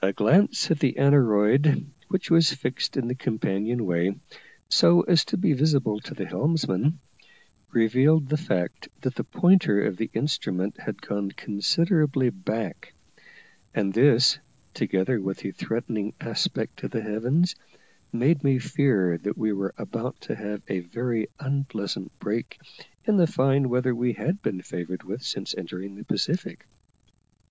A 0.00 0.14
glance 0.14 0.70
at 0.70 0.78
the 0.78 0.96
aneroid, 0.96 1.84
which 2.08 2.30
was 2.30 2.54
fixed 2.54 2.96
in 2.96 3.08
the 3.08 3.14
companion 3.14 3.84
way, 3.84 4.18
so 4.70 5.02
as 5.02 5.22
to 5.26 5.36
be 5.36 5.52
visible 5.52 6.00
to 6.00 6.14
the 6.14 6.24
helmsman, 6.24 6.98
revealed 7.70 8.30
the 8.30 8.38
fact 8.38 8.88
that 9.02 9.16
the 9.16 9.24
pointer 9.24 9.84
of 9.84 9.98
the 9.98 10.08
instrument 10.14 10.78
had 10.80 11.02
gone 11.02 11.30
considerably 11.30 12.30
back; 12.30 12.94
and 13.74 13.92
this, 13.92 14.38
together 14.72 15.20
with 15.20 15.40
the 15.40 15.50
threatening 15.52 16.14
aspect 16.22 16.82
of 16.82 16.92
the 16.92 17.02
heavens, 17.02 17.54
made 18.14 18.42
me 18.42 18.58
fear 18.58 19.18
that 19.18 19.36
we 19.36 19.52
were 19.52 19.74
about 19.76 20.18
to 20.22 20.34
have 20.34 20.62
a 20.68 20.80
very 20.80 21.28
unpleasant 21.38 22.18
break 22.18 22.58
in 23.04 23.18
the 23.18 23.26
fine 23.26 23.68
weather 23.68 23.94
we 23.94 24.14
had 24.14 24.40
been 24.40 24.62
favoured 24.62 25.02
with 25.02 25.22
since 25.22 25.54
entering 25.54 25.96
the 25.96 26.04
Pacific. 26.04 26.64